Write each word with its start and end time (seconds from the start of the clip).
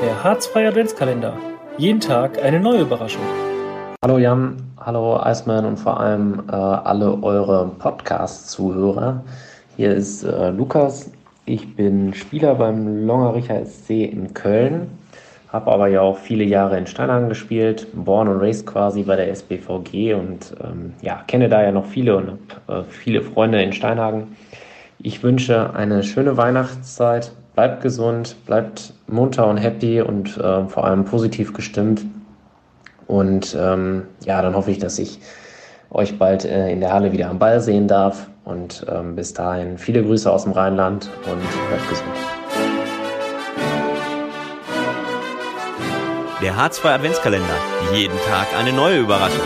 Der 0.00 0.22
Harzfreie 0.22 0.68
Adventskalender. 0.68 1.32
Jeden 1.76 1.98
Tag 1.98 2.40
eine 2.40 2.60
neue 2.60 2.82
Überraschung. 2.82 3.22
Hallo 4.04 4.18
Jan, 4.18 4.56
hallo 4.78 5.20
Iceman 5.24 5.64
und 5.64 5.76
vor 5.76 5.98
allem 5.98 6.44
äh, 6.48 6.52
alle 6.52 7.20
eure 7.20 7.68
Podcast-Zuhörer. 7.80 9.24
Hier 9.76 9.92
ist 9.92 10.22
äh, 10.22 10.50
Lukas. 10.50 11.10
Ich 11.46 11.74
bin 11.74 12.14
Spieler 12.14 12.54
beim 12.54 13.06
Longericher 13.06 13.66
SC 13.66 13.90
in 13.90 14.32
Köln, 14.34 14.86
habe 15.52 15.72
aber 15.72 15.88
ja 15.88 16.02
auch 16.02 16.18
viele 16.18 16.44
Jahre 16.44 16.78
in 16.78 16.86
Steinhagen 16.86 17.28
gespielt, 17.28 17.88
born 17.92 18.28
und 18.28 18.38
raised 18.38 18.66
quasi 18.66 19.02
bei 19.02 19.16
der 19.16 19.34
SBVG 19.34 20.14
und 20.14 20.54
ähm, 20.62 20.94
ja, 21.02 21.24
kenne 21.26 21.48
da 21.48 21.60
ja 21.60 21.72
noch 21.72 21.86
viele 21.86 22.16
und 22.16 22.38
habe 22.68 22.82
äh, 22.82 22.84
viele 22.84 23.20
Freunde 23.20 23.60
in 23.60 23.72
Steinhagen. 23.72 24.36
Ich 25.00 25.24
wünsche 25.24 25.74
eine 25.74 26.04
schöne 26.04 26.36
Weihnachtszeit, 26.36 27.32
bleibt 27.58 27.82
gesund, 27.82 28.36
bleibt 28.46 28.92
munter 29.08 29.48
und 29.48 29.56
happy 29.56 30.00
und 30.00 30.36
äh, 30.36 30.64
vor 30.68 30.84
allem 30.84 31.04
positiv 31.04 31.52
gestimmt. 31.52 32.02
Und 33.08 33.56
ähm, 33.58 34.04
ja, 34.24 34.40
dann 34.42 34.54
hoffe 34.54 34.70
ich, 34.70 34.78
dass 34.78 34.96
ich 35.00 35.18
euch 35.90 36.16
bald 36.20 36.44
äh, 36.44 36.70
in 36.70 36.78
der 36.78 36.92
Halle 36.92 37.10
wieder 37.10 37.28
am 37.28 37.40
Ball 37.40 37.60
sehen 37.60 37.88
darf. 37.88 38.28
Und 38.44 38.86
ähm, 38.88 39.16
bis 39.16 39.34
dahin 39.34 39.76
viele 39.76 40.04
Grüße 40.04 40.30
aus 40.30 40.44
dem 40.44 40.52
Rheinland 40.52 41.10
und 41.24 41.40
bleibt 41.68 41.88
gesund. 41.88 42.08
Der 46.40 46.56
Harzfreie 46.56 46.94
Adventskalender. 46.94 47.56
Jeden 47.92 48.18
Tag 48.28 48.46
eine 48.56 48.72
neue 48.72 49.00
Überraschung. 49.00 49.42